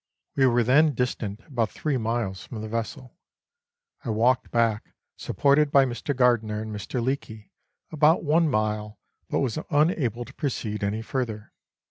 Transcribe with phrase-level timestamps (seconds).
[0.35, 3.15] We were then distant about three miles from the vessel.
[4.03, 6.15] I walked back, supported by Mr.
[6.15, 7.03] Gardiner and Mr.
[7.03, 7.51] Leake,
[7.91, 8.97] about one mile,
[9.29, 11.53] but was unable to proceed any further.